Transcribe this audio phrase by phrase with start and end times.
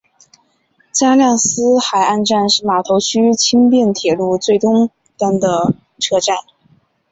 [0.91, 6.37] 加量斯河岸站是码头区轻便铁路最东端的车站。